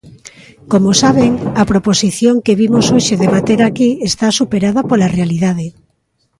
Como 0.71 0.89
saben, 1.01 1.31
a 1.61 1.63
proposición 1.71 2.35
que 2.45 2.57
vimos 2.61 2.85
hoxe 2.93 3.15
debater 3.23 3.59
aquí 3.63 3.89
está 4.09 4.27
superada 4.39 4.81
pola 4.89 5.11
realidade. 5.17 5.65